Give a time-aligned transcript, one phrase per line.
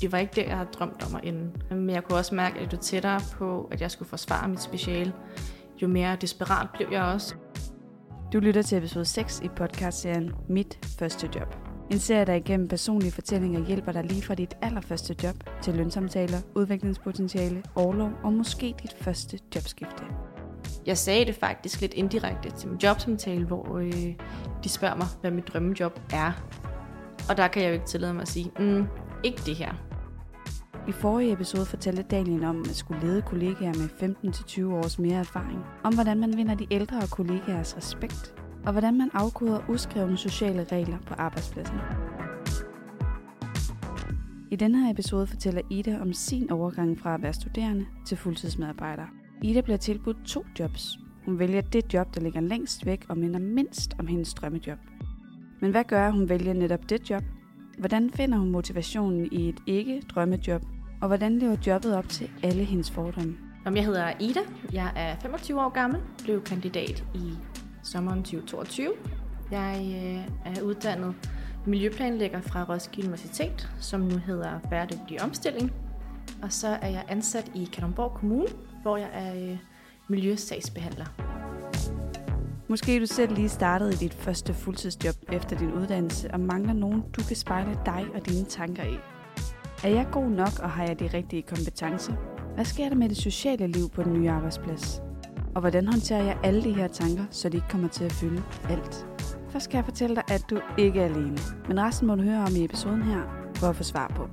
[0.00, 1.50] det var ikke det, jeg havde drømt om at ende.
[1.70, 5.12] Men jeg kunne også mærke, at jo tættere på, at jeg skulle forsvare mit speciale,
[5.82, 7.34] jo mere desperat blev jeg også.
[8.32, 11.56] Du lytter til episode 6 i podcastserien Mit Første Job.
[11.90, 16.38] En serie, der igennem personlige fortællinger hjælper dig lige fra dit allerførste job til lønsamtaler,
[16.54, 20.04] udviklingspotentiale, overlov og måske dit første jobskifte.
[20.86, 24.14] Jeg sagde det faktisk lidt indirekte til min jobsamtale, hvor øh,
[24.64, 26.32] de spørger mig, hvad mit drømmejob er.
[27.28, 28.86] Og der kan jeg jo ikke tillade mig at sige, mm,
[29.24, 29.74] ikke det her.
[30.88, 33.88] I forrige episode fortalte Daniel om at skulle lede kollegaer med
[34.70, 38.34] 15-20 års mere erfaring, om hvordan man vinder de ældre kollegaers respekt,
[38.66, 41.76] og hvordan man afkoder uskrevne sociale regler på arbejdspladsen.
[44.50, 49.06] I denne her episode fortæller Ida om sin overgang fra at være studerende til fuldtidsmedarbejder.
[49.42, 50.98] Ida bliver tilbudt to jobs.
[51.24, 54.78] Hun vælger det job, der ligger længst væk og minder mindst om hendes drømmejob.
[55.60, 57.22] Men hvad gør, at hun vælger netop det job?
[57.78, 60.62] Hvordan finder hun motivationen i et ikke-drømmejob?
[61.00, 63.36] Og hvordan lever jobbet op til alle hendes fordomme?
[63.74, 64.40] Jeg hedder Ida.
[64.72, 66.00] Jeg er 25 år gammel.
[66.22, 67.32] Blev kandidat i
[67.82, 68.92] sommeren 2022.
[69.50, 71.14] Jeg øh, er uddannet
[71.66, 75.72] miljøplanlægger fra Roskilde Universitet, som nu hedder Bæredygtig Omstilling.
[76.42, 78.46] Og så er jeg ansat i Kalundborg Kommune,
[78.82, 79.58] hvor jeg er øh,
[80.08, 81.06] miljøsagsbehandler.
[82.68, 87.00] Måske du selv lige startet i dit første fuldtidsjob efter din uddannelse og mangler nogen,
[87.00, 88.96] du kan spejle dig og dine tanker i.
[89.84, 92.12] Er jeg god nok, og har jeg de rigtige kompetencer?
[92.54, 95.02] Hvad sker der med det sociale liv på den nye arbejdsplads?
[95.54, 98.42] Og hvordan håndterer jeg alle de her tanker, så de ikke kommer til at fylde
[98.70, 99.06] alt?
[99.48, 101.38] Først skal jeg fortælle dig, at du ikke er alene.
[101.68, 103.22] Men resten må du høre om i episoden her,
[103.54, 104.28] for at få svar på.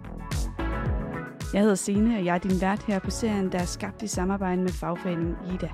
[1.53, 4.07] Jeg hedder Signe, og jeg er din vært her på serien, der er skabt i
[4.07, 5.69] samarbejde med fagforeningen IDA.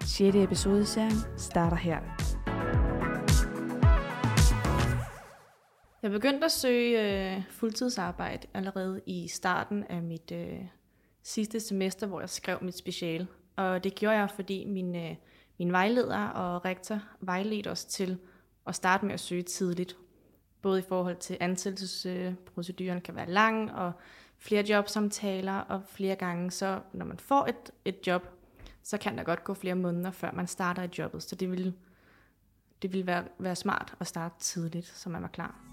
[0.00, 0.36] 6.
[0.36, 1.98] episode i serien starter her.
[6.02, 10.60] Jeg begyndte at søge øh, fuldtidsarbejde allerede i starten af mit øh,
[11.22, 13.28] sidste semester, hvor jeg skrev mit speciale.
[13.56, 15.16] Og det gjorde jeg, fordi min, øh,
[15.58, 18.18] min vejleder og rektor vejledte os til
[18.66, 19.96] at starte med at søge tidligt.
[20.62, 23.92] Både i forhold til ansættelsesproceduren kan være lang, og
[24.38, 28.28] flere jobsamtaler, og flere gange, så når man får et, et job,
[28.82, 31.22] så kan der godt gå flere måneder, før man starter i jobbet.
[31.22, 31.74] Så det vil,
[32.82, 35.67] det vil være, være smart at starte tidligt, så man var klar.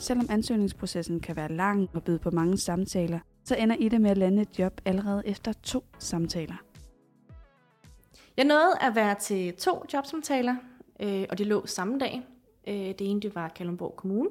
[0.00, 4.18] Selvom ansøgningsprocessen kan være lang og byde på mange samtaler, så ender Ida med at
[4.18, 6.54] lande et job allerede efter to samtaler.
[8.36, 10.56] Jeg nåede at være til to jobsamtaler,
[11.00, 12.22] øh, og det lå samme dag.
[12.68, 14.30] Øh, det ene det var Kalundborg Kommune,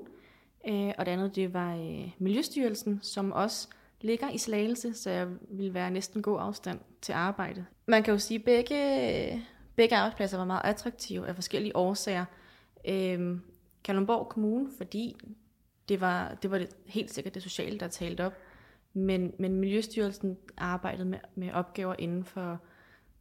[0.67, 3.67] øh, og det andet det var øh, Miljøstyrelsen, som også
[4.01, 7.65] ligger i Slagelse, så jeg ville være næsten god afstand til arbejde.
[7.87, 12.25] Man kan jo sige, at begge, begge arbejdspladser var meget attraktive af forskellige årsager.
[12.87, 13.37] Øh,
[13.83, 15.15] Kalundborg Kommune, fordi
[15.89, 18.33] det var, det var det, helt sikkert det sociale, der talte op.
[18.93, 22.59] Men, men Miljøstyrelsen arbejdede med, med opgaver inden for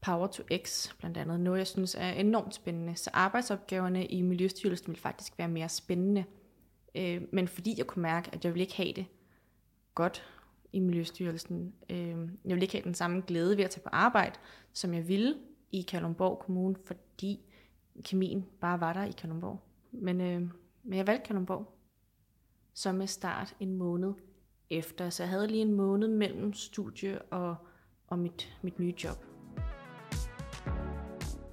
[0.01, 1.41] Power to X, blandt andet.
[1.41, 2.97] Noget, jeg synes er enormt spændende.
[2.97, 6.25] Så arbejdsopgaverne i Miljøstyrelsen ville faktisk være mere spændende.
[6.95, 9.06] Øh, men fordi jeg kunne mærke, at jeg ville ikke have det
[9.95, 10.25] godt
[10.73, 11.75] i Miljøstyrelsen.
[11.91, 14.39] Øh, jeg ville ikke have den samme glæde ved at tage på arbejde,
[14.73, 15.35] som jeg ville
[15.73, 17.41] i Kalundborg Kommune, fordi
[18.05, 19.61] kemien bare var der i Kalundborg.
[19.93, 20.43] Men, øh,
[20.83, 21.78] men jeg valgte Kalundborg
[22.78, 24.12] som med start en måned
[24.71, 25.11] efter.
[25.11, 27.56] Så jeg havde lige en måned mellem studie og,
[28.06, 29.25] og mit, mit nye job.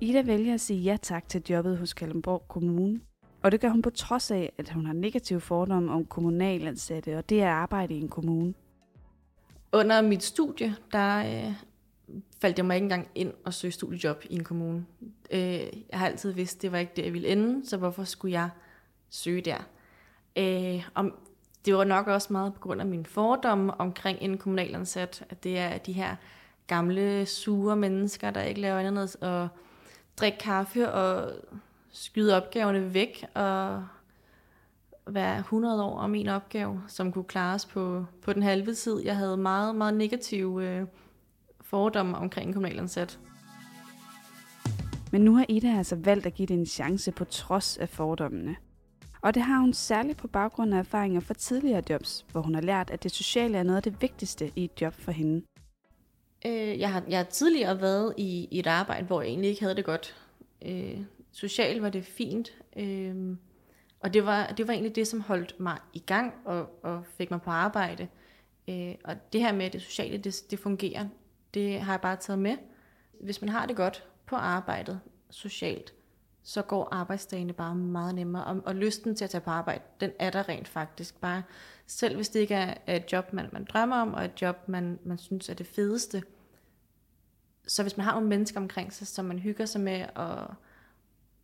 [0.02, 3.02] Ida vælger at sige ja tak til jobbet hos Kalundborg Kommune.
[3.44, 7.30] Og det gør hun på trods af, at hun har negative fordomme om kommunalansatte, og
[7.30, 8.54] det er arbejde i en kommune.
[9.74, 11.54] Under mit studie, der øh,
[12.42, 14.86] faldt jeg mig ikke engang ind og søge studiejob i en kommune.
[15.32, 15.40] Øh,
[15.90, 18.34] jeg har altid vidst, at det var ikke det, jeg ville ende, så hvorfor skulle
[18.34, 18.50] jeg
[19.10, 19.58] søge der?
[20.36, 21.14] Øh, om,
[21.66, 25.58] det var nok også meget på grund af min fordomme omkring en kommunalansat, at det
[25.58, 26.16] er de her
[26.68, 29.48] gamle, sure mennesker, der ikke laver andet og
[30.18, 31.32] drikke kaffe og
[31.92, 33.86] skyde opgaverne væk og
[35.08, 39.00] være 100 år om en opgave, som kunne klares på, på den halve tid.
[39.00, 40.88] Jeg havde meget, meget negative øh,
[41.62, 43.20] fordomme omkring en kommunalansat.
[45.12, 48.56] Men nu har Ida altså valgt at give det en chance på trods af fordommene.
[49.26, 52.62] Og det har hun særligt på baggrund af erfaringer fra tidligere jobs, hvor hun har
[52.62, 55.46] lært, at det sociale er noget af det vigtigste i et job for hende.
[56.46, 59.62] Øh, jeg, har, jeg har tidligere været i, i et arbejde, hvor jeg egentlig ikke
[59.62, 60.16] havde det godt.
[60.66, 61.00] Øh,
[61.32, 63.38] socialt var det fint, øh,
[64.00, 67.32] og det var, det var egentlig det, som holdt mig i gang og, og fik
[67.32, 68.08] mig på arbejde.
[68.70, 71.08] Øh, og det her med det sociale, det, det fungerer.
[71.54, 72.58] Det har jeg bare taget med.
[73.22, 75.00] Hvis man har det godt på arbejdet
[75.30, 75.94] socialt,
[76.48, 78.46] så går arbejdsdagene bare meget nemmere.
[78.46, 81.22] Og, og lysten til at tage på arbejde, den er der rent faktisk.
[81.22, 81.44] Bare
[81.88, 85.00] selv hvis det ikke er, et job, man, man drømmer om, og et job, man,
[85.04, 86.24] man synes er det fedeste.
[87.68, 90.54] Så hvis man har nogle mennesker omkring sig, som man hygger sig med, og,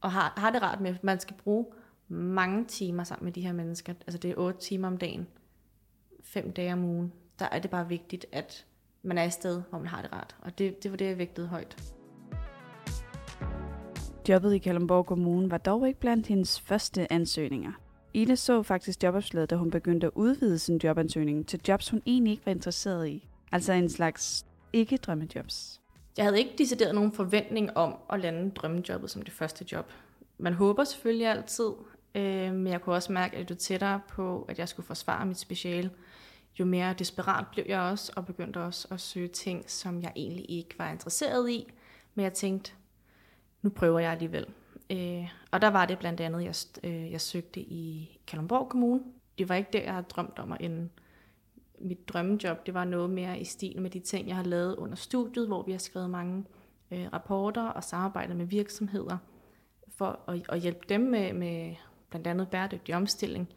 [0.01, 1.65] og har, har det rart med, man skal bruge
[2.07, 3.94] mange timer sammen med de her mennesker.
[4.07, 5.27] Altså det er otte timer om dagen,
[6.24, 7.13] fem dage om ugen.
[7.39, 8.65] Der er det bare vigtigt, at
[9.03, 10.36] man er et sted, hvor man har det rart.
[10.42, 11.94] Og det, det var det, jeg vægtede højt.
[14.29, 17.71] Jobbet i Kalundborg Kommune var dog ikke blandt hendes første ansøgninger.
[18.13, 22.31] Ida så faktisk jobopslaget, da hun begyndte at udvide sin jobansøgning til jobs, hun egentlig
[22.31, 23.27] ikke var interesseret i.
[23.51, 25.81] Altså en slags ikke-drømmejobs.
[26.18, 29.91] Jeg havde ikke decideret nogen forventning om at lande drømmejobbet som det første job.
[30.38, 31.69] Man håber selvfølgelig altid,
[32.15, 35.38] øh, men jeg kunne også mærke, at jo tættere på, at jeg skulle forsvare mit
[35.38, 35.91] speciale,
[36.59, 40.45] jo mere desperat blev jeg også, og begyndte også at søge ting, som jeg egentlig
[40.50, 41.74] ikke var interesseret i.
[42.15, 42.71] Men jeg tænkte,
[43.61, 44.45] nu prøver jeg alligevel.
[44.91, 46.55] Øh, og der var det blandt andet, jeg,
[46.91, 49.01] øh, jeg søgte i Kalundborg Kommune.
[49.37, 50.89] Det var ikke det, jeg havde drømt om at ende.
[51.79, 54.95] Mit drømmejob, det var noget mere i stil med de ting, jeg har lavet under
[54.95, 56.45] studiet, hvor vi har skrevet mange
[56.91, 59.17] øh, rapporter og samarbejdet med virksomheder
[59.97, 61.75] for at, at hjælpe dem med, med
[62.09, 63.49] blandt andet bæredygtig omstilling.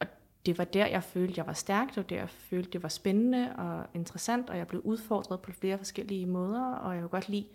[0.00, 0.06] Og
[0.46, 3.56] det var der, jeg følte, jeg var stærk, og der jeg følte, det var spændende
[3.56, 7.46] og interessant, og jeg blev udfordret på flere forskellige måder, og jeg kunne godt lide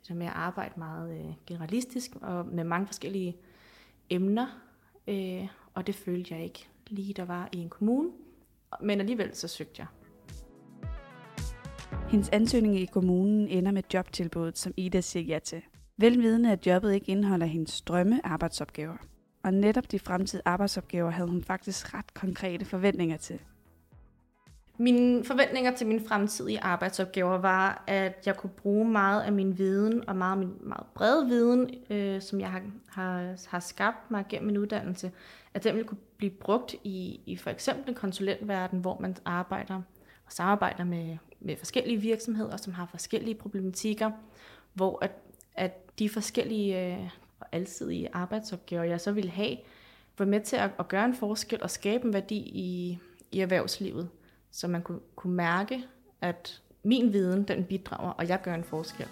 [0.00, 3.36] det der med at arbejde meget øh, generalistisk og med mange forskellige
[4.10, 4.46] emner,
[5.08, 8.10] øh, og det følte jeg ikke lige, der var i en kommune,
[8.80, 9.86] men alligevel så søgte jeg.
[12.10, 15.62] Hendes ansøgning i kommunen ender med jobtilbuddet, som Ida siger ja til.
[15.96, 18.96] Velvidende, at jobbet ikke indeholder hendes drømme arbejdsopgaver.
[19.42, 23.40] Og netop de fremtidige arbejdsopgaver havde hun faktisk ret konkrete forventninger til.
[24.80, 30.08] Mine forventninger til mine fremtidige arbejdsopgaver var, at jeg kunne bruge meget af min viden,
[30.08, 34.24] og meget af min meget brede viden, øh, som jeg har, har, har skabt mig
[34.28, 35.12] gennem min uddannelse,
[35.54, 39.74] at den ville kunne blive brugt i, i for eksempel en konsulentverden, hvor man arbejder
[40.26, 44.10] og samarbejder med, med forskellige virksomheder, som har forskellige problematikker,
[44.74, 45.12] hvor at,
[45.54, 47.08] at de forskellige øh,
[47.40, 49.56] og alsidige arbejdsopgaver, jeg så ville have,
[50.18, 52.98] var med til at, at gøre en forskel og skabe en værdi i,
[53.32, 54.08] i erhvervslivet
[54.52, 55.84] så man kunne, kunne mærke,
[56.20, 59.06] at min viden, den bidrager, og jeg gør en forskel.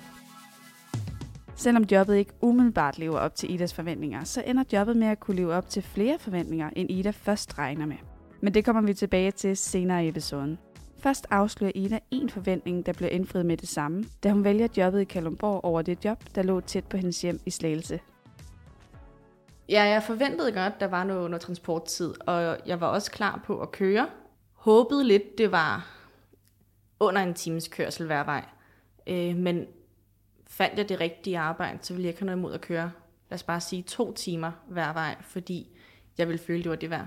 [1.56, 5.36] Selvom jobbet ikke umiddelbart lever op til Idas forventninger, så ender jobbet med at kunne
[5.36, 7.96] leve op til flere forventninger, end Ida først regner med.
[8.40, 10.58] Men det kommer vi tilbage til senere i episoden.
[10.98, 15.00] Først afslører Ida en forventning, der bliver indfriet med det samme, da hun vælger jobbet
[15.00, 18.00] i Kalundborg over det job, der lå tæt på hendes hjem i Slagelse.
[19.68, 23.60] Ja, jeg forventede godt, der var noget, noget transporttid, og jeg var også klar på
[23.60, 24.06] at køre,
[24.68, 25.90] håbede lidt, det var
[27.00, 28.44] under en times kørsel hver vej.
[29.06, 29.66] Øh, men
[30.46, 32.92] fandt jeg det rigtige arbejde, så ville jeg ikke have noget imod at køre,
[33.30, 35.76] lad os bare sige, to timer hver vej, fordi
[36.18, 37.06] jeg ville føle, det var det værd.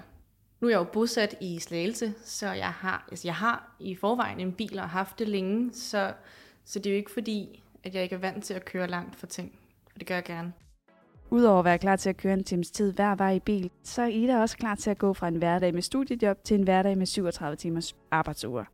[0.60, 4.40] Nu er jeg jo bosat i Slagelse, så jeg har, altså jeg har i forvejen
[4.40, 6.14] en bil og har haft det længe, så,
[6.66, 9.16] så det er jo ikke fordi, at jeg ikke er vant til at køre langt
[9.16, 9.60] for ting.
[9.94, 10.54] Og det gør jeg gerne.
[11.34, 14.02] Udover at være klar til at køre en times tid hver vej i bil, så
[14.02, 16.98] er Ida også klar til at gå fra en hverdag med studiejob til en hverdag
[16.98, 18.66] med 37 timers arbejdsuger.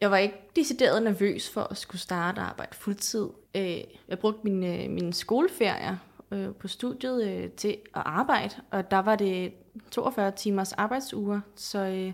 [0.00, 3.28] Jeg var ikke decideret nervøs for at skulle starte arbejde fuldtid.
[3.56, 5.96] Øh, jeg brugte mine, mine skoleferier
[6.30, 9.52] øh, på studiet øh, til at arbejde, og der var det
[9.90, 12.12] 42 timers arbejdsuger, så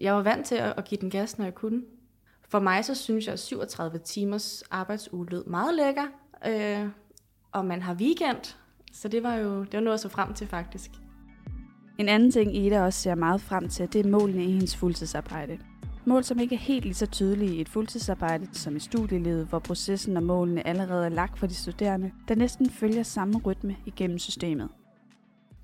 [0.00, 1.82] jeg var vant til at give den gas, når jeg kunne.
[2.48, 6.06] For mig så synes jeg, at 37 timers arbejdsuge lød meget lækker,
[7.52, 8.56] og man har weekend.
[8.92, 10.90] Så det var jo det var noget at så frem til faktisk.
[11.98, 15.58] En anden ting, Ida også ser meget frem til, det er målene i hendes fuldtidsarbejde.
[16.04, 19.58] Mål, som ikke er helt lige så tydelige i et fuldtidsarbejde som i studielivet, hvor
[19.58, 24.18] processen og målene allerede er lagt for de studerende, der næsten følger samme rytme igennem
[24.18, 24.68] systemet.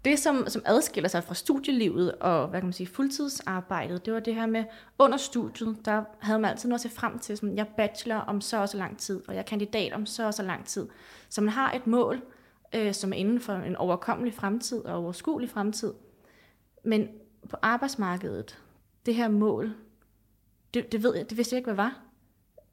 [0.04, 4.20] Det, som, som adskiller sig fra studielivet og hvad kan man sige, fuldtidsarbejdet, det var
[4.20, 4.64] det her med,
[4.98, 8.40] under studiet, der havde man altid noget at se frem til, som jeg bachelor om
[8.40, 10.88] så og så lang tid, og jeg er kandidat om så og så lang tid.
[11.28, 12.22] Så man har et mål,
[12.74, 15.92] øh, som er inden for en overkommelig fremtid og overskuelig fremtid.
[16.84, 17.08] Men
[17.50, 18.58] på arbejdsmarkedet,
[19.06, 19.74] det her mål,
[20.74, 22.00] det, det, ved jeg, det vidste jeg ikke, hvad var.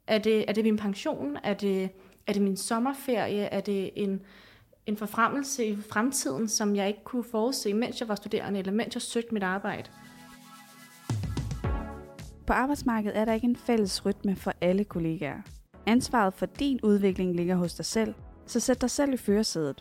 [0.06, 1.36] Er det, er det min pension?
[1.44, 1.90] Er det,
[2.26, 3.42] er det min sommerferie?
[3.42, 4.22] Er det en,
[4.86, 8.94] en forfremmelse i fremtiden, som jeg ikke kunne forudse, mens jeg var studerende, eller mens
[8.94, 9.90] jeg søgte mit arbejde?
[12.46, 15.42] På arbejdsmarkedet er der ikke en fælles rytme for alle kollegaer.
[15.86, 18.14] Ansvaret for din udvikling ligger hos dig selv,
[18.46, 19.80] så sæt dig selv i førersædet.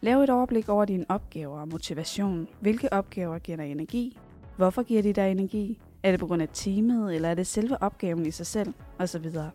[0.00, 2.48] Lav et overblik over dine opgaver og motivation.
[2.60, 4.18] Hvilke opgaver giver dig energi?
[4.56, 5.80] Hvorfor giver de dig energi?
[6.02, 8.74] Er det på grund af teamet, eller er det selve opgaven i sig selv?
[8.98, 9.50] Og så videre.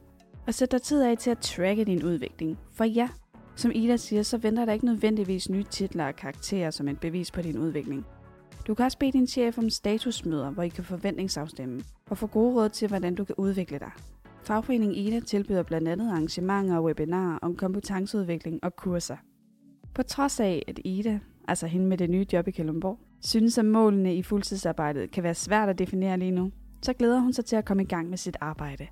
[0.47, 2.57] Og sæt dig tid af til at tracke din udvikling.
[2.73, 3.09] For ja,
[3.57, 7.31] som Ida siger, så venter der ikke nødvendigvis nye titler og karakterer som et bevis
[7.31, 8.05] på din udvikling.
[8.67, 12.55] Du kan også bede din chef om statusmøder, hvor I kan forventningsafstemme, og få gode
[12.55, 13.91] råd til, hvordan du kan udvikle dig.
[14.43, 19.17] Fagforeningen Ida tilbyder blandt andet arrangementer og webinarer om kompetenceudvikling og kurser.
[19.93, 23.65] På trods af, at Ida, altså hende med det nye job i Kalundborg, synes, at
[23.65, 27.55] målene i fuldtidsarbejdet kan være svært at definere lige nu, så glæder hun sig til
[27.55, 28.87] at komme i gang med sit arbejde.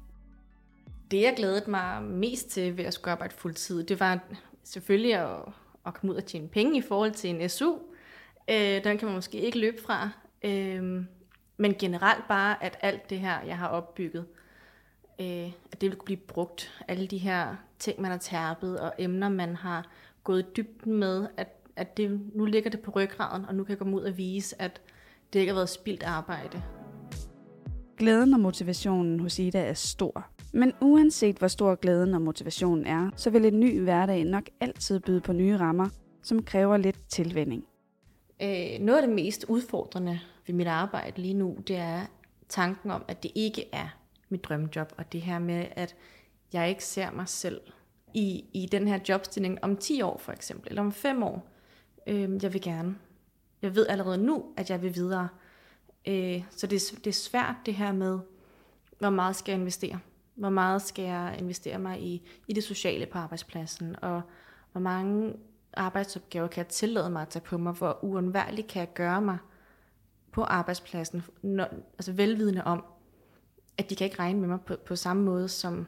[1.11, 4.19] Det, jeg glædede mig mest til ved at skulle arbejde fuldtid, det var
[4.65, 5.39] selvfølgelig at,
[5.85, 7.73] at komme ud og tjene penge i forhold til en SU.
[8.49, 10.09] Øh, den kan man måske ikke løbe fra.
[10.43, 11.03] Øh,
[11.57, 14.25] men generelt bare, at alt det her, jeg har opbygget,
[15.21, 16.83] øh, at det vil kunne blive brugt.
[16.87, 19.87] Alle de her ting, man har tærpet, og emner, man har
[20.23, 23.69] gået i dybden med, at, at det, nu ligger det på ryggraden, og nu kan
[23.69, 24.81] jeg komme ud og vise, at
[25.33, 26.63] det ikke har været spildt arbejde.
[27.97, 30.29] Glæden og motivationen hos Ida er stor.
[30.55, 34.99] Men uanset hvor stor glæden og motivationen er, så vil en ny hverdag nok altid
[34.99, 35.89] byde på nye rammer,
[36.23, 37.65] som kræver lidt tilvænding.
[38.41, 42.05] Øh, noget af det mest udfordrende ved mit arbejde lige nu, det er
[42.49, 43.97] tanken om, at det ikke er
[44.29, 45.95] mit drømmejob, og det her med, at
[46.53, 47.61] jeg ikke ser mig selv
[48.13, 51.47] i, i den her jobstilling om 10 år for eksempel, eller om 5 år.
[52.07, 52.95] Øh, jeg vil gerne.
[53.61, 55.27] Jeg ved allerede nu, at jeg vil videre.
[56.07, 58.19] Øh, så det, det er svært det her med,
[58.99, 59.99] hvor meget skal jeg investere?
[60.35, 63.95] Hvor meget skal jeg investere mig i, i det sociale på arbejdspladsen?
[64.01, 64.21] Og
[64.71, 65.33] hvor mange
[65.73, 67.73] arbejdsopgaver kan jeg tillade mig at tage på mig?
[67.73, 69.37] Hvor uundværligt kan jeg gøre mig
[70.31, 71.23] på arbejdspladsen?
[71.41, 72.83] Når, altså velvidende om,
[73.77, 75.87] at de kan ikke regne med mig på, på samme måde, som,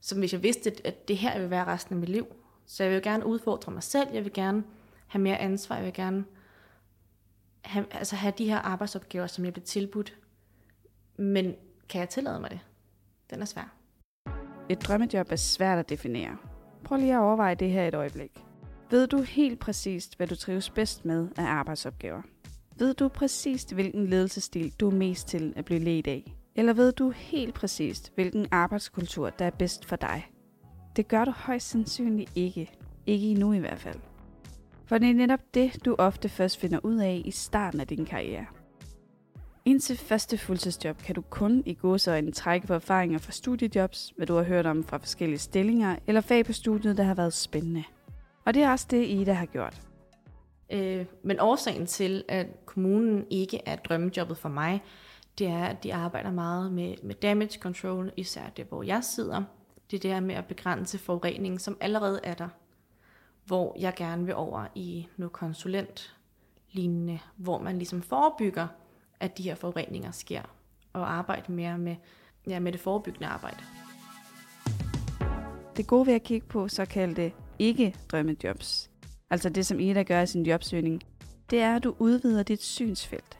[0.00, 2.26] som hvis jeg vidste, at det her vil være resten af mit liv.
[2.66, 4.64] Så jeg vil gerne udfordre mig selv, jeg vil gerne
[5.06, 6.24] have mere ansvar, jeg vil gerne
[7.60, 10.16] have, altså have de her arbejdsopgaver, som jeg bliver tilbudt.
[11.16, 11.54] Men
[11.88, 12.60] kan jeg tillade mig det?
[13.30, 13.74] Den er svær.
[14.68, 16.36] Et drømmejob er svært at definere.
[16.84, 18.44] Prøv lige at overveje det her et øjeblik.
[18.90, 22.22] Ved du helt præcist, hvad du trives bedst med af arbejdsopgaver?
[22.78, 26.34] Ved du præcist, hvilken ledelsesstil du er mest til at blive ledt af?
[26.54, 30.30] Eller ved du helt præcist, hvilken arbejdskultur, der er bedst for dig?
[30.96, 32.70] Det gør du højst sandsynligt ikke.
[33.06, 34.00] Ikke endnu i hvert fald.
[34.86, 38.04] For det er netop det, du ofte først finder ud af i starten af din
[38.04, 38.46] karriere.
[39.64, 44.34] Indtil første fuldtidsjob kan du kun i godsøjne trække på erfaringer fra studiejobs, hvad du
[44.34, 47.84] har hørt om fra forskellige stillinger, eller fag på studiet, der har været spændende.
[48.44, 49.82] Og det er også det, Ida har gjort.
[50.72, 54.82] Øh, men årsagen til, at kommunen ikke er drømmejobbet for mig,
[55.38, 59.42] det er, at de arbejder meget med, med damage control, især det, hvor jeg sidder.
[59.90, 62.48] Det der med at begrænse forureningen, som allerede er der.
[63.44, 66.14] Hvor jeg gerne vil over i noget konsulent
[66.72, 68.66] lignende, hvor man ligesom forebygger,
[69.20, 70.42] at de her forureninger sker,
[70.92, 71.96] og arbejde mere med,
[72.48, 73.58] ja, med det forebyggende arbejde.
[75.76, 78.90] Det gode ved at kigge på såkaldte ikke-drømmejobs,
[79.30, 81.02] altså det som Ida gør i sin jobsøgning,
[81.50, 83.38] det er, at du udvider dit synsfelt.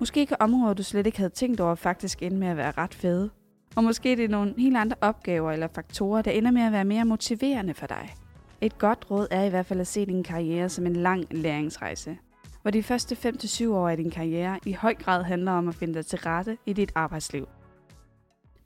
[0.00, 2.94] Måske kan områder, du slet ikke havde tænkt over, faktisk ende med at være ret
[2.94, 3.30] fede.
[3.76, 6.84] Og måske det er nogle helt andre opgaver eller faktorer, der ender med at være
[6.84, 8.14] mere motiverende for dig.
[8.60, 12.18] Et godt råd er i hvert fald at se din karriere som en lang læringsrejse,
[12.64, 15.94] hvor de første 5-7 år af din karriere i høj grad handler om at finde
[15.94, 17.48] dig til rette i dit arbejdsliv.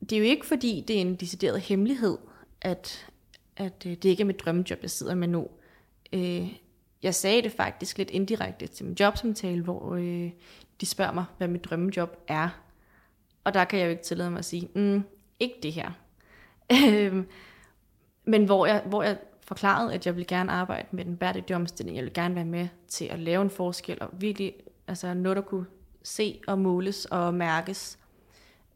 [0.00, 2.18] Det er jo ikke fordi, det er en decideret hemmelighed,
[2.60, 3.10] at,
[3.56, 5.48] at øh, det ikke er mit drømmejob, jeg sidder med nu.
[6.12, 6.52] Øh,
[7.02, 10.30] jeg sagde det faktisk lidt indirekte til min jobsamtale, hvor øh,
[10.80, 12.48] de spørger mig, hvad mit drømmejob er.
[13.44, 15.02] Og der kan jeg jo ikke tillade mig at sige, mm,
[15.40, 15.90] ikke det her.
[16.88, 17.26] Øhm,
[18.24, 21.96] men hvor jeg, hvor jeg forklarede, at jeg vil gerne arbejde med den bæredygtige omstilling.
[21.96, 24.52] Jeg vil gerne være med til at lave en forskel, og virkelig
[24.88, 25.66] altså noget, der kunne
[26.02, 27.98] se og måles og mærkes,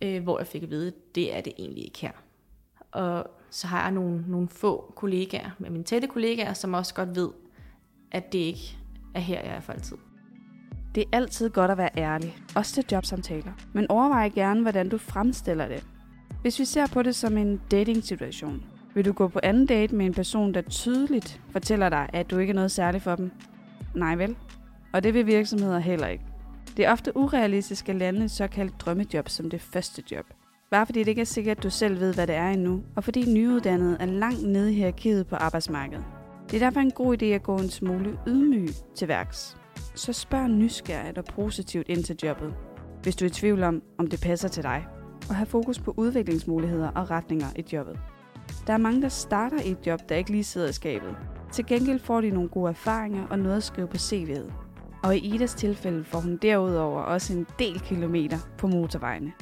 [0.02, 2.12] øh, hvor jeg fik at vide, det er det egentlig ikke her.
[2.92, 7.16] Og så har jeg nogle, nogle få kollegaer, med mine tætte kollegaer, som også godt
[7.16, 7.28] ved,
[8.10, 8.78] at det ikke
[9.14, 9.96] er her, jeg er for altid.
[10.94, 13.52] Det er altid godt at være ærlig, også til jobsamtaler.
[13.72, 15.86] Men overvej gerne, hvordan du fremstiller det.
[16.42, 20.06] Hvis vi ser på det som en dating-situation, vil du gå på anden date med
[20.06, 23.30] en person, der tydeligt fortæller dig, at du ikke er noget særligt for dem?
[23.94, 24.36] Nej vel?
[24.92, 26.24] Og det vil virksomheder heller ikke.
[26.76, 30.24] Det er ofte urealistisk at lande et såkaldt drømmejob som det første job.
[30.70, 33.04] Bare fordi det ikke er sikkert, at du selv ved, hvad det er endnu, og
[33.04, 36.04] fordi nyuddannede er langt nede i hierarkiet på arbejdsmarkedet.
[36.50, 39.56] Det er derfor en god idé at gå en smule ydmyg til værks.
[39.94, 42.54] Så spørg nysgerrigt og positivt ind til jobbet,
[43.02, 44.86] hvis du er i tvivl om, om det passer til dig,
[45.28, 47.98] og have fokus på udviklingsmuligheder og retninger i jobbet.
[48.66, 51.16] Der er mange, der starter i et job, der ikke lige sidder i skabet.
[51.52, 54.52] Til gengæld får de nogle gode erfaringer og noget at skrive på CV'et.
[55.02, 59.32] Og i Idas tilfælde får hun derudover også en del kilometer på motorvejene.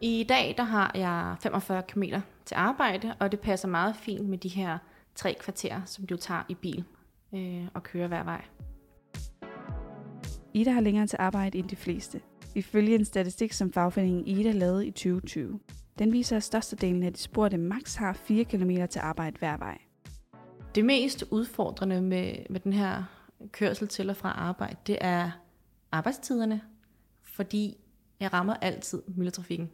[0.00, 2.02] I dag der har jeg 45 km
[2.44, 4.78] til arbejde, og det passer meget fint med de her
[5.14, 6.84] tre kvarter, som du tager i bil
[7.34, 8.44] øh, og kører hver vej.
[10.54, 12.20] Ida har længere til arbejde end de fleste.
[12.54, 15.60] Ifølge en statistik, som fagforeningen Ida lavede i 2020.
[15.98, 19.78] Den viser, at størstedelen af de spurgte max har 4 km til arbejde hver vej.
[20.74, 23.04] Det mest udfordrende med, med den her
[23.52, 25.30] kørsel til og fra arbejde, det er
[25.92, 26.60] arbejdstiderne,
[27.22, 27.76] fordi
[28.20, 29.70] jeg rammer altid myldretrafikken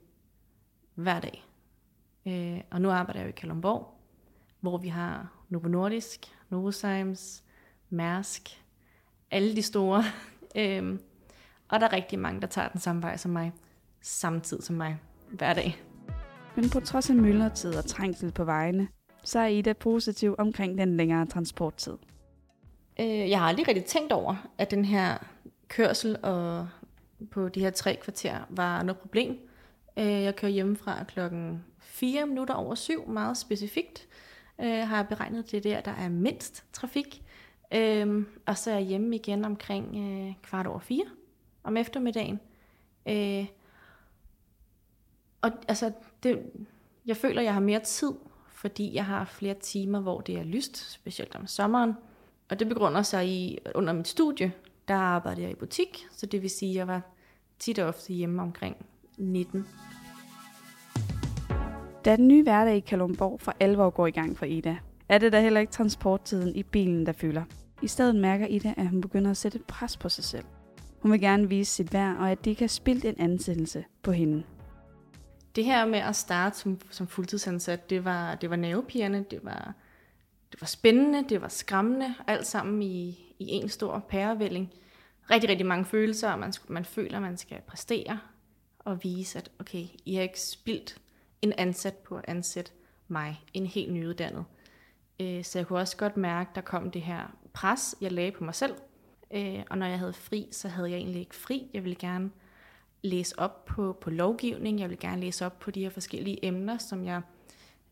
[0.95, 1.45] hver dag.
[2.27, 4.01] Øh, og nu arbejder jeg jo i Kalundborg,
[4.61, 7.45] hvor vi har Novo Nordisk, Novozymes,
[7.91, 8.63] Mærsk,
[9.31, 10.05] alle de store.
[10.61, 10.99] øh,
[11.69, 13.53] og der er rigtig mange, der tager den samme vej som mig,
[14.01, 14.99] samtidig som mig,
[15.31, 15.83] hver dag.
[16.57, 18.89] Men på trods af myldretid og trængsel på vejene,
[19.25, 21.93] så er Ida positiv omkring den længere transporttid.
[23.01, 25.19] Øh, jeg har aldrig rigtig tænkt over, at den her
[25.69, 26.69] kørsel og
[27.31, 29.39] på de her tre kvarter var noget problem.
[29.97, 34.09] Øh, jeg kører hjemmefra klokken 4 minutter over syv, meget specifikt.
[34.61, 37.23] Øh, har jeg beregnet det der, der er mindst trafik.
[37.75, 41.05] Øh, og så er jeg hjemme igen omkring øh, kvart over fire
[41.65, 42.41] om eftermiddagen.
[43.09, 43.47] Øh,
[45.43, 45.93] og altså,
[46.23, 46.43] det,
[47.07, 48.13] jeg føler, jeg har mere tid,
[48.49, 51.95] fordi jeg har flere timer, hvor det er lyst, specielt om sommeren.
[52.51, 54.53] Og det begrunder sig i, under mit studie,
[54.89, 57.03] der arbejdede jeg i butik, så det vil sige, at jeg var
[57.59, 58.77] tit og ofte hjemme omkring
[59.19, 59.67] 19.
[62.05, 64.77] Da den nye hverdag i Kalundborg for alvor går i gang for Ida,
[65.09, 67.45] er det da heller ikke transporttiden i bilen, der fylder.
[67.83, 70.45] I stedet mærker Ida, at hun begynder at sætte pres på sig selv.
[71.01, 74.43] Hun vil gerne vise sit værd, og at det kan spildt en ansættelse på hende.
[75.57, 79.75] Det her med at starte som, som fuldtidsansat, det var, det var nervepirrende, det var,
[80.53, 84.73] det var spændende, det var skræmmende, alt sammen i, i en stor pærevælling.
[85.31, 88.19] Rigtig, rigtig mange følelser, og man, man føler, at man skal præstere
[88.79, 90.99] og vise, at okay, I har ikke spildt
[91.43, 92.73] en ansat på at ansætte
[93.09, 94.45] mig, en helt nyuddannet.
[95.21, 98.45] Øh, så jeg kunne også godt mærke, der kom det her pres, jeg lagde på
[98.45, 98.75] mig selv.
[99.31, 101.71] Øh, og når jeg havde fri, så havde jeg egentlig ikke fri.
[101.75, 102.31] Jeg ville gerne
[103.03, 104.81] læse op på, på lovgivning.
[104.81, 107.21] Jeg vil gerne læse op på de her forskellige emner, som jeg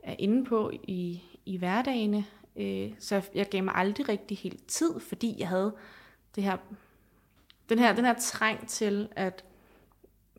[0.03, 2.25] er inde på i, i hverdagene.
[2.57, 5.75] Øh, så jeg gav mig aldrig rigtig helt tid, fordi jeg havde
[6.35, 6.57] det her,
[7.69, 9.45] den, her, den her træng til at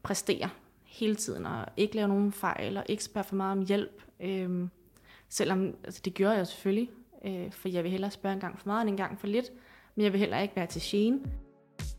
[0.03, 0.49] præstere
[0.83, 4.03] hele tiden, og ikke lave nogen fejl, og ikke spørge for meget om hjælp.
[4.19, 4.67] Øh,
[5.29, 6.89] selvom altså det gjorde jeg selvfølgelig,
[7.25, 9.51] øh, for jeg vil hellere spørge en gang for meget end en gang for lidt,
[9.95, 11.19] men jeg vil heller ikke være til gene.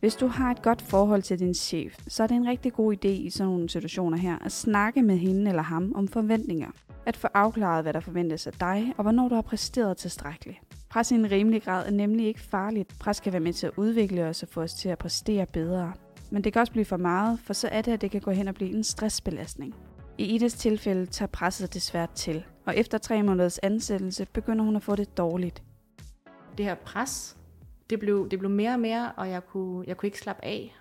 [0.02, 2.94] Hvis du har et godt forhold til din chef, så er det en rigtig god
[2.94, 6.70] idé i sådan nogle situationer her at snakke med hende eller ham om forventninger.
[7.06, 10.58] At få afklaret, hvad der forventes af dig, og hvornår du har præsteret tilstrækkeligt.
[10.90, 12.98] Pres i en rimelig grad er nemlig ikke farligt.
[12.98, 15.92] Pres kan være med til at udvikle os og få os til at præstere bedre.
[16.30, 18.30] Men det kan også blive for meget, for så er det, at det kan gå
[18.30, 19.74] hen og blive en stressbelastning.
[20.18, 24.82] I Idas tilfælde tager presset desværre til, og efter tre måneders ansættelse begynder hun at
[24.82, 25.62] få det dårligt.
[26.58, 27.36] Det her pres,
[27.92, 30.76] det blev, det blev mere og mere, og jeg kunne, jeg kunne ikke slappe af.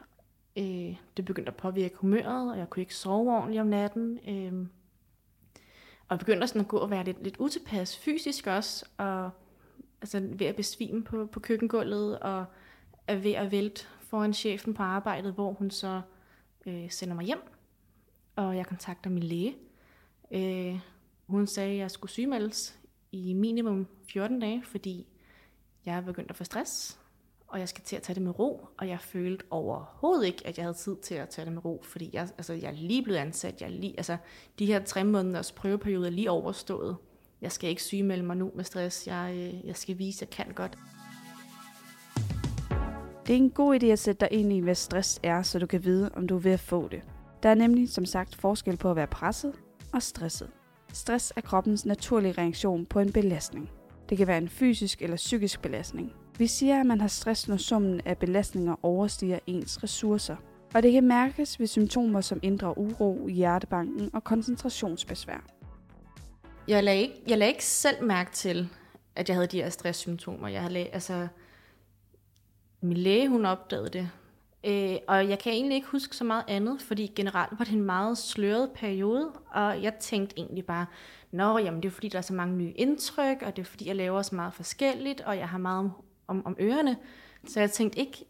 [0.57, 4.19] Øh, det begyndte at påvirke humøret, og jeg kunne ikke sove ordentligt om natten.
[4.27, 4.67] Øh,
[6.07, 9.29] og jeg begyndte sådan at gå og være lidt, lidt utilpas fysisk også, og
[10.01, 12.45] altså ved at besvime på, på køkkengulvet, og
[13.07, 16.01] er ved at vælte foran chefen på arbejdet, hvor hun så
[16.65, 17.41] øh, sender mig hjem,
[18.35, 19.55] og jeg kontakter min læge.
[20.31, 20.79] Øh,
[21.27, 22.79] hun sagde, at jeg skulle sygemeldes
[23.11, 25.07] i minimum 14 dage, fordi
[25.85, 27.00] jeg er begyndt at få stress,
[27.51, 30.57] og jeg skal til at tage det med ro, og jeg følte overhovedet ikke, at
[30.57, 33.03] jeg havde tid til at tage det med ro, fordi jeg, altså, jeg er lige
[33.03, 34.17] blevet ansat, jeg er lige, altså,
[34.59, 36.97] de her tre måneders prøveperiode er lige overstået.
[37.41, 40.45] Jeg skal ikke sygemelde mig nu med stress, jeg, øh, jeg skal vise, at jeg
[40.45, 40.77] kan godt.
[43.27, 45.65] Det er en god idé at sætte dig ind i, hvad stress er, så du
[45.65, 47.01] kan vide, om du er ved at få det.
[47.43, 49.53] Der er nemlig, som sagt, forskel på at være presset
[49.93, 50.49] og stresset.
[50.93, 53.69] Stress er kroppens naturlige reaktion på en belastning.
[54.09, 56.13] Det kan være en fysisk eller psykisk belastning.
[56.37, 60.35] Vi siger, at man har stress, når summen af belastninger overstiger ens ressourcer.
[60.73, 65.43] Og det kan mærkes ved symptomer som indre uro, hjertebanken og koncentrationsbesvær.
[66.67, 68.69] Jeg lagde, ikke, jeg lagde ikke selv mærke til,
[69.15, 70.47] at jeg havde de her stresssymptomer.
[70.47, 71.27] Jeg havde, altså,
[72.81, 74.09] min læge, hun opdagede det.
[74.63, 77.83] Øh, og jeg kan egentlig ikke huske så meget andet, fordi generelt var det en
[77.83, 80.85] meget sløret periode, og jeg tænkte egentlig bare,
[81.31, 83.87] nå, jamen det er fordi, der er så mange nye indtryk, og det er fordi,
[83.87, 85.91] jeg laver så meget forskelligt, og jeg har meget
[86.31, 86.97] om, om, ørerne.
[87.47, 88.25] Så jeg tænkte ikke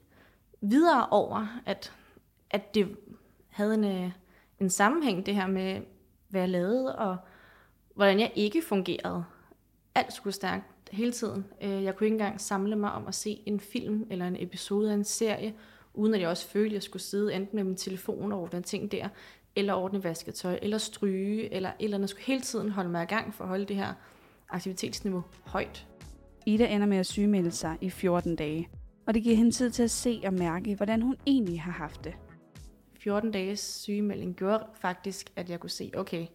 [0.62, 1.94] videre over, at,
[2.50, 2.96] at det
[3.50, 4.12] havde en, øh,
[4.60, 5.82] en sammenhæng, det her med,
[6.30, 7.18] hvad jeg lavede, og
[7.96, 9.24] hvordan jeg ikke fungerede.
[9.96, 11.46] Alt skulle stærkt hele tiden.
[11.62, 14.92] Øh, jeg kunne ikke engang samle mig om at se en film eller en episode
[14.92, 15.54] af en serie,
[15.94, 18.62] uden at jeg også følte, at jeg skulle sidde enten med min telefon og ordne
[18.62, 19.10] ting der,
[19.56, 22.08] eller ordne vasketøj, eller stryge, eller eller andet.
[22.08, 23.94] Jeg skulle hele tiden holde mig i gang for at holde det her
[24.50, 25.88] aktivitetsniveau højt.
[26.46, 28.70] Ida ender med at sygemelde sig i 14 dage,
[29.06, 32.04] og det giver hende tid til at se og mærke, hvordan hun egentlig har haft
[32.04, 32.14] det.
[33.00, 36.28] 14 dages sygemelding gjorde faktisk, at jeg kunne se, okay,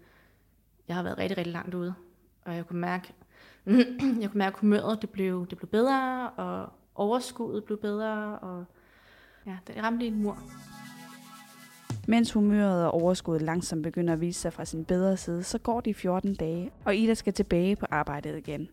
[0.89, 1.95] jeg har været rigtig, rigtig langt ude,
[2.45, 3.15] og jeg kunne mærke,
[4.23, 8.65] jeg kunne mærke, at humøret det blev, det blev bedre, og overskuddet blev bedre, og
[9.47, 10.39] ja, det ramte en mur.
[12.09, 15.81] Mens humøret og overskuddet langsomt begynder at vise sig fra sin bedre side, så går
[15.81, 18.69] de 14 dage, og Ida skal tilbage på arbejdet igen.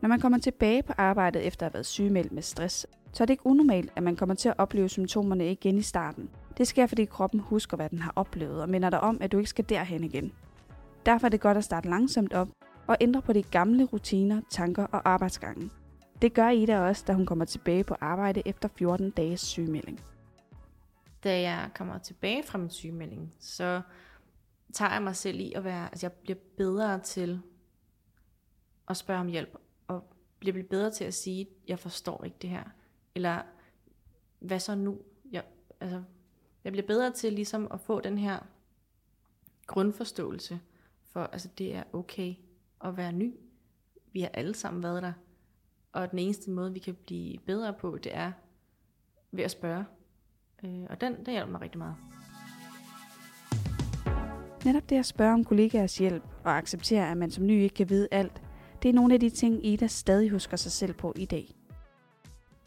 [0.00, 3.26] Når man kommer tilbage på arbejdet efter at have været sygemeldt med stress, så er
[3.26, 6.30] det ikke unormalt, at man kommer til at opleve symptomerne igen i starten.
[6.58, 9.38] Det sker, fordi kroppen husker, hvad den har oplevet, og minder dig om, at du
[9.38, 10.32] ikke skal derhen igen.
[11.06, 12.48] Derfor er det godt at starte langsomt op
[12.86, 15.70] og ændre på de gamle rutiner, tanker og arbejdsgange.
[16.22, 20.00] Det gør Ida også, da hun kommer tilbage på arbejde efter 14 dages sygemelding.
[21.24, 23.80] Da jeg kommer tilbage fra min sygemelding, så
[24.72, 27.40] tager jeg mig selv i at være, altså jeg bliver bedre til
[28.88, 29.56] at spørge om hjælp,
[30.38, 32.64] bliver blevet bedre til at sige, jeg forstår ikke det her,
[33.14, 33.42] eller
[34.38, 34.98] hvad så nu?
[35.32, 35.44] Jeg,
[35.80, 36.02] altså,
[36.64, 38.38] jeg bliver bedre til ligesom at få den her
[39.66, 40.60] grundforståelse
[41.04, 42.34] for, altså det er okay
[42.84, 43.34] at være ny.
[44.12, 45.12] Vi har alle sammen været der.
[45.92, 48.32] Og den eneste måde, vi kan blive bedre på, det er
[49.30, 49.84] ved at spørge.
[50.64, 51.96] Øh, og den, den hjælper mig rigtig meget.
[54.64, 57.88] Netop det at spørge om kollegaers hjælp og acceptere, at man som ny ikke kan
[57.88, 58.42] vide alt,
[58.86, 61.54] det er nogle af de ting, Ida stadig husker sig selv på i dag.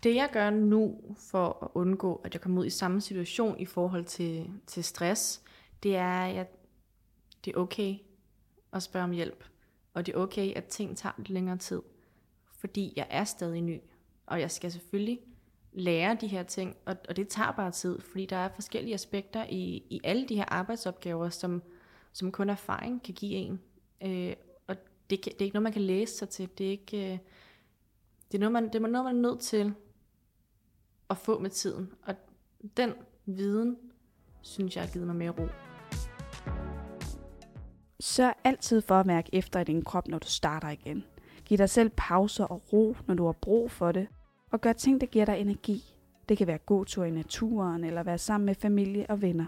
[0.03, 3.65] Det jeg gør nu for at undgå, at jeg kommer ud i samme situation i
[3.65, 5.41] forhold til, til stress,
[5.84, 6.47] det er, at jeg,
[7.45, 7.95] det er okay
[8.73, 9.43] at spørge om hjælp.
[9.93, 11.82] Og det er okay, at ting tager lidt længere tid.
[12.53, 13.79] Fordi jeg er stadig ny.
[14.25, 15.19] Og jeg skal selvfølgelig
[15.73, 19.45] lære de her ting, og, og det tager bare tid, fordi der er forskellige aspekter
[19.49, 21.63] i, i alle de her arbejdsopgaver, som,
[22.13, 23.60] som kun erfaring kan give en.
[24.01, 24.36] Øh,
[25.09, 26.49] det, det er ikke noget, man kan læse sig til.
[26.57, 27.13] Det er ikke...
[27.13, 27.19] Øh,
[28.31, 29.73] det er noget, man, det er noget, man er nødt til
[31.09, 31.93] at få med tiden.
[32.05, 32.15] Og
[32.77, 32.93] den
[33.25, 33.77] viden,
[34.41, 35.47] synes jeg, har givet mig mere ro.
[37.99, 41.03] Sørg altid for at mærke efter i din krop, når du starter igen.
[41.45, 44.07] Giv dig selv pauser og ro, når du har brug for det.
[44.51, 45.95] Og gør ting, der giver dig energi.
[46.29, 49.45] Det kan være god tur i naturen, eller være sammen med familie og venner.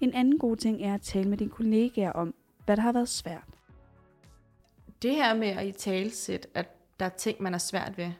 [0.00, 3.08] En anden god ting er at tale med dine kollegaer om, hvad der har været
[3.08, 3.55] svært.
[5.02, 8.12] Det her med at i talsæt, at der er ting, man er svært ved,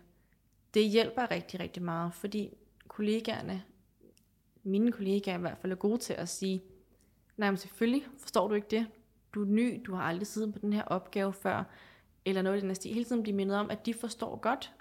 [0.75, 2.57] det hjælper rigtig, rigtig meget, fordi
[2.89, 3.62] kollegaerne,
[4.62, 6.62] mine kollegaer i hvert fald, er gode til at sige,
[7.37, 8.87] nej, men selvfølgelig forstår du ikke det.
[9.35, 11.65] Du er ny, du har aldrig siddet på den her opgave før,
[12.25, 12.93] eller noget i den stil.
[12.93, 14.73] Hele tiden bliver mindet om, at de forstår godt,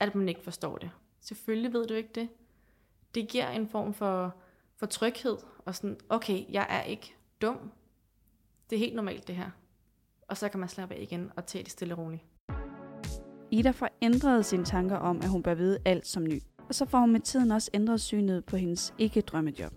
[0.00, 0.90] at man ikke forstår det.
[1.20, 2.28] Selvfølgelig ved du ikke det.
[3.14, 4.36] Det giver en form for,
[4.76, 7.72] for tryghed, og sådan, okay, jeg er ikke dum.
[8.70, 9.50] Det er helt normalt det her.
[10.28, 12.22] Og så kan man slappe af igen og tage det stille og roligt.
[13.50, 16.42] Ida får ændret sine tanker om, at hun bør vide alt som ny.
[16.68, 19.72] Og så får hun med tiden også ændret synet på hendes ikke-drømmejob,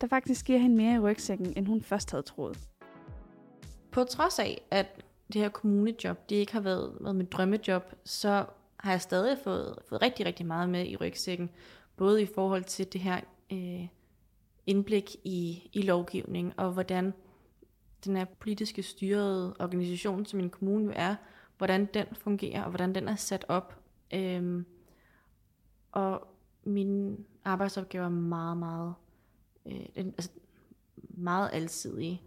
[0.00, 2.58] der faktisk giver hende mere i rygsækken, end hun først havde troet.
[3.92, 8.46] På trods af, at det her kommunejob, det ikke har været, været mit drømmejob, så
[8.76, 11.50] har jeg stadig fået, fået rigtig, rigtig meget med i rygsækken.
[11.96, 13.20] Både i forhold til det her
[13.52, 13.88] øh,
[14.66, 17.12] indblik i, i lovgivning, og hvordan
[18.04, 21.14] den her politiske styrede organisation, som en kommune jo er,
[21.58, 23.80] hvordan den fungerer, og hvordan den er sat op.
[24.14, 24.64] Øhm,
[25.92, 26.26] og
[26.64, 28.94] mine arbejdsopgaver er meget, meget,
[29.66, 30.30] øh, altså
[31.08, 32.22] meget alsidige.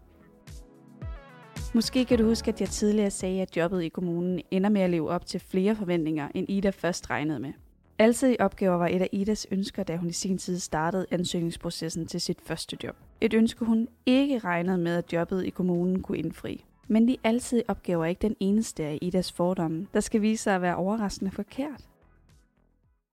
[1.74, 4.90] Måske kan du huske, at jeg tidligere sagde, at jobbet i kommunen ender med at
[4.90, 7.54] leve op til flere forventninger, end Ida først regnede med.
[8.00, 12.22] Alsidige opgaver var et af Idas ønsker, da hun i sin tid startede ansøgningsprocessen til
[12.22, 12.96] sit første job.
[13.22, 16.66] Et ønske, hun ikke regnede med, at jobbet i kommunen kunne indfri.
[16.88, 20.56] Men de altid opgaver er ikke den eneste af Idas fordomme, der skal vise sig
[20.56, 21.88] at være overraskende forkert.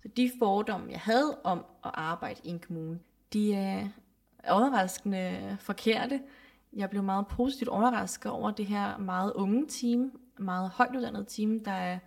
[0.02, 2.98] Så de fordomme, jeg havde om at arbejde i en kommune,
[3.32, 3.88] de er
[4.48, 6.20] overraskende forkerte.
[6.72, 11.64] Jeg blev meget positivt overrasket over det her meget unge team, meget højt team.
[11.64, 11.98] Der er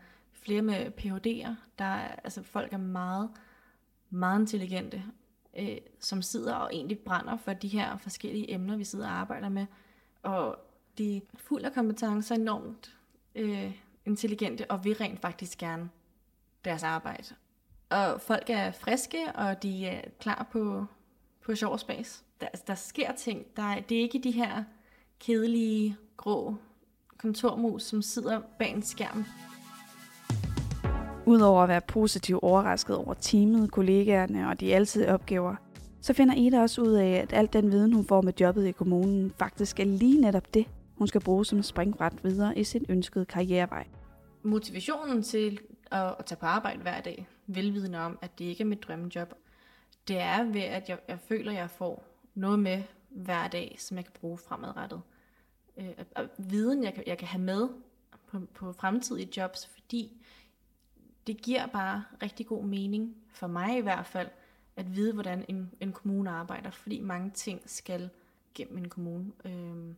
[0.47, 1.51] flere med PhD'er.
[1.79, 3.29] Der er, altså folk er meget,
[4.09, 5.03] meget intelligente,
[5.57, 9.49] øh, som sidder og egentlig brænder for de her forskellige emner, vi sidder og arbejder
[9.49, 9.65] med.
[10.23, 10.59] Og
[10.97, 12.95] de er fuld af kompetencer, enormt
[13.35, 13.71] øh,
[14.05, 15.89] intelligente, og vil rent faktisk gerne
[16.65, 17.35] deres arbejde.
[17.89, 20.85] Og folk er friske, og de er klar på,
[21.41, 22.23] på sjov space.
[22.41, 23.45] Der, altså, der sker ting.
[23.55, 24.63] Der, det er ikke de her
[25.19, 26.55] kedelige, grå
[27.17, 29.25] kontormus, som sidder bag en skærm.
[31.27, 35.55] Udover at være positivt overrasket over teamet, kollegaerne og de altid opgaver,
[36.01, 38.71] så finder Ida også ud af, at al den viden, hun får med jobbet i
[38.71, 43.25] kommunen, faktisk er lige netop det, hun skal bruge som springbræt videre i sin ønskede
[43.25, 43.87] karrierevej.
[44.43, 45.59] Motivationen til
[45.91, 49.33] at, at tage på arbejde hver dag, velvidende om, at det ikke er mit drømmejob.
[50.07, 52.03] Det er ved, at jeg, jeg føler, at jeg får
[52.35, 55.01] noget med hver dag, som jeg kan bruge fremadrettet.
[55.77, 57.67] Øh, og viden, jeg kan, jeg kan have med
[58.27, 60.16] på, på fremtidige jobs, fordi
[61.27, 64.27] det giver bare rigtig god mening, for mig i hvert fald,
[64.75, 68.09] at vide, hvordan en, en kommune arbejder, fordi mange ting skal
[68.55, 69.31] gennem en kommune.
[69.45, 69.95] Øhm,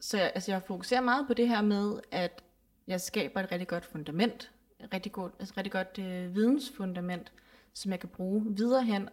[0.00, 2.42] så jeg, altså jeg fokuserer meget på det her med, at
[2.86, 7.32] jeg skaber et rigtig godt fundament, et rigtig godt, altså rigtig godt øh, vidensfundament,
[7.72, 9.08] som jeg kan bruge videre hen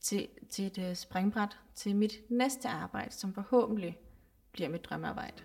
[0.00, 3.98] til, til et øh, springbræt til mit næste arbejde, som forhåbentlig
[4.52, 5.42] bliver mit drømmearbejde.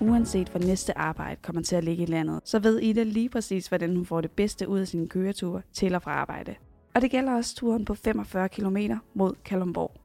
[0.00, 3.66] Uanset hvor næste arbejde kommer til at ligge i landet, så ved Ida lige præcis,
[3.66, 6.54] hvordan hun får det bedste ud af sin køretur til og fra arbejde.
[6.94, 8.76] Og det gælder også turen på 45 km
[9.14, 10.00] mod Kalumborg.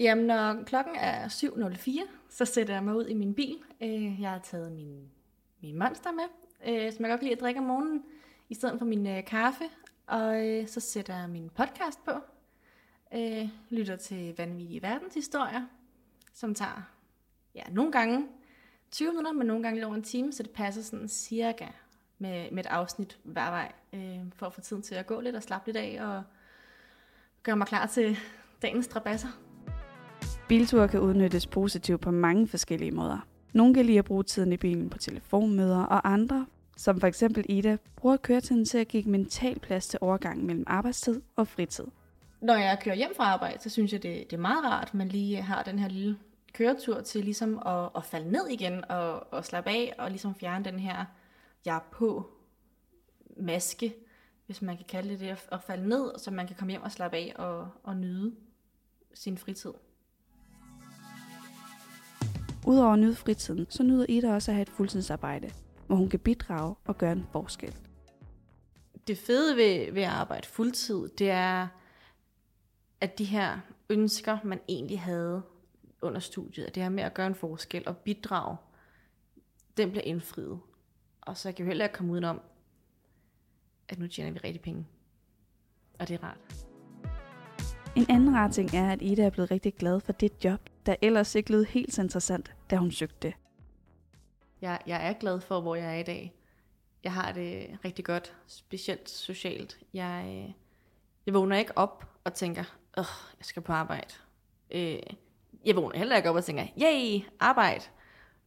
[0.00, 3.56] Jamen, når klokken er 7.04, så sætter jeg mig ud i min bil.
[3.82, 5.08] Øh, jeg har taget min,
[5.62, 6.24] min monster med,
[6.66, 8.02] øh, som jeg godt kan lide at drikke om morgenen,
[8.48, 9.64] i stedet for min øh, kaffe.
[10.06, 12.12] Og så sætter jeg min podcast på.
[13.70, 15.62] Lytter til vanvittige verdenshistorier,
[16.32, 16.82] som tager
[17.54, 18.26] ja, nogle gange
[18.90, 21.66] 20 minutter, men nogle gange lidt over en time, så det passer sådan cirka
[22.18, 23.72] med, med et afsnit hver vej,
[24.34, 26.22] for at få tiden til at gå lidt og slappe lidt af, og
[27.42, 28.16] gøre mig klar til
[28.62, 29.28] dagens strabasser.
[30.48, 33.26] Bilture kan udnyttes positivt på mange forskellige måder.
[33.52, 36.46] Nogle kan lide at bruge tiden i bilen på telefonmøder, og andre,
[36.76, 41.22] som for eksempel Ida, bruger køretiden til at give mental plads til overgangen mellem arbejdstid
[41.36, 41.84] og fritid.
[42.40, 44.94] Når jeg kører hjem fra arbejde, så synes jeg, det, det er meget rart, at
[44.94, 46.16] man lige har den her lille
[46.56, 50.64] køretur til ligesom at, at falde ned igen og, og slappe af og ligesom fjerne
[50.64, 51.04] den her
[51.64, 52.30] jeg er på
[53.36, 53.94] maske,
[54.46, 56.92] hvis man kan kalde det det, at falde ned, så man kan komme hjem og
[56.92, 58.34] slappe af og, og nyde
[59.14, 59.72] sin fritid.
[62.66, 65.50] Udover at nyde fritiden, så nyder Ida også at have et fuldtidsarbejde,
[65.86, 67.76] hvor hun kan bidrage og gøre en forskel.
[69.06, 71.68] Det fede ved, ved at arbejde fuldtid, det er,
[73.00, 73.58] at de her
[73.90, 75.42] ønsker, man egentlig havde
[76.06, 78.56] under studiet, det her med at gøre en forskel og bidrage,
[79.76, 80.60] den bliver indfriet.
[81.20, 82.40] Og så kan vi heller ikke komme udenom,
[83.88, 84.86] at nu tjener vi rigtig penge.
[85.98, 86.66] Og det er rart.
[87.96, 90.96] En anden rar ting er, at Ida er blevet rigtig glad for det job, der
[91.02, 93.34] ellers ikke lød helt så interessant, da hun søgte det.
[94.60, 96.34] Jeg, jeg er glad for, hvor jeg er i dag.
[97.04, 99.78] Jeg har det rigtig godt, specielt socialt.
[99.92, 100.54] Jeg,
[101.26, 102.64] jeg vågner ikke op og tænker,
[102.98, 103.04] åh,
[103.38, 104.14] jeg skal på arbejde.
[104.70, 104.98] Øh,
[105.66, 107.84] jeg vågner heller ikke op og tænker, yay, arbejde.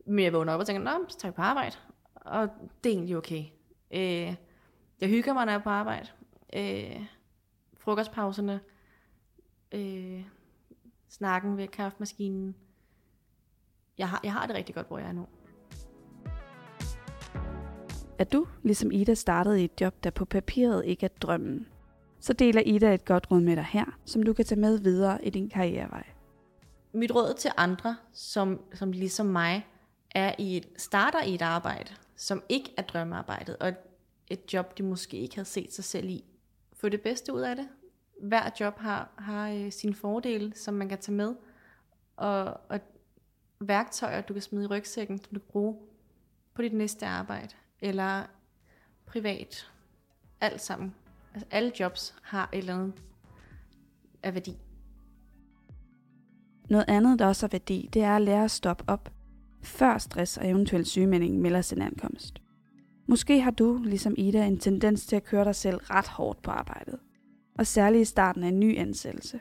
[0.06, 1.76] Men jeg vågner op og tænker, nå, så tager jeg på arbejde.
[2.16, 2.50] Og
[2.84, 3.44] det er egentlig okay.
[3.92, 4.36] Øh,
[5.02, 6.08] jeg hygger mig, når jeg er på arbejde.
[6.56, 7.02] Øh,
[7.78, 8.60] frokostpauserne,
[9.72, 10.24] øh,
[11.10, 12.56] snakken ved kaffemaskinen.
[13.98, 15.28] Jeg har, jeg har det rigtig godt, hvor jeg er nu.
[18.20, 21.68] Er du, ligesom Ida, startede i et job, der på papiret ikke er drømmen,
[22.20, 25.26] så deler Ida et godt råd med dig her, som du kan tage med videre
[25.26, 26.19] i din karrierevej.
[26.92, 29.68] Mit råd til andre, som, som ligesom mig,
[30.12, 33.74] er i et, starter i et arbejde, som ikke er drømmearbejdet, og
[34.28, 36.24] et, job, de måske ikke havde set sig selv i.
[36.74, 37.70] Få det bedste ud af det,
[38.22, 41.36] hver job har, har øh, sine fordele, som man kan tage med,
[42.18, 42.80] og, og
[43.60, 45.78] værktøjer, du kan smide i rygsækken, som du kan bruge
[46.54, 48.24] på dit næste arbejde, eller
[49.06, 49.72] privat.
[50.42, 50.96] Alt sammen.
[51.34, 52.94] Altså alle jobs har et eller andet
[54.24, 54.58] af værdi.
[56.70, 59.12] Noget andet, der også har værdi, det er at lære at stoppe op,
[59.62, 62.42] før stress og eventuel sygemelding melder sin ankomst.
[63.08, 66.52] Måske har du, ligesom Ida, en tendens til at køre dig selv ret hårdt på
[66.52, 67.00] arbejdet
[67.60, 69.40] og særligt i starten af en ny ansættelse.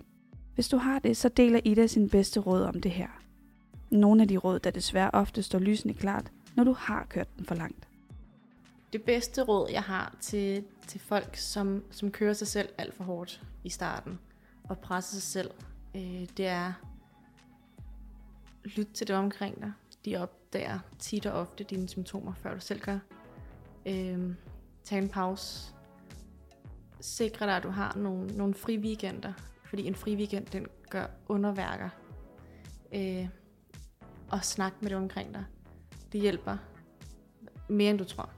[0.54, 3.08] Hvis du har det, så deler Ida sin bedste råd om det her.
[3.90, 7.46] Nogle af de råd, der desværre ofte står lysende klart, når du har kørt den
[7.46, 7.88] for langt.
[8.92, 13.04] Det bedste råd, jeg har til, til folk, som, som kører sig selv alt for
[13.04, 14.18] hårdt i starten
[14.64, 15.50] og presser sig selv,
[15.94, 16.72] øh, det er
[18.76, 19.72] lyt til det omkring dig.
[20.04, 22.98] De opdager tit og ofte dine symptomer, før du selv gør.
[23.86, 24.36] Øhm,
[24.84, 25.74] tag en pause
[27.00, 29.32] sikre dig, at du har nogle, nogle fri weekender,
[29.64, 31.88] fordi en fri weekend, den gør underværker.
[32.94, 33.28] Øh,
[34.30, 35.44] og snak med det omkring dig.
[36.12, 36.56] Det hjælper
[37.68, 38.30] mere, end du tror.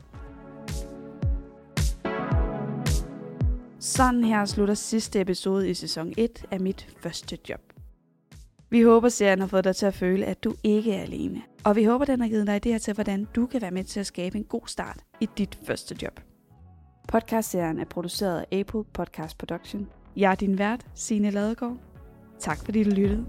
[3.80, 7.79] Sådan her slutter sidste episode i sæson 1 af mit første job.
[8.70, 11.42] Vi håber, serien har fået dig til at føle, at du ikke er alene.
[11.64, 14.00] Og vi håber, den har givet dig idéer til, hvordan du kan være med til
[14.00, 16.20] at skabe en god start i dit første job.
[17.08, 19.88] Podcastserien er produceret af Apple Podcast Production.
[20.16, 21.76] Jeg er din vært, Signe Ladegaard.
[22.38, 23.26] Tak fordi du lyttede.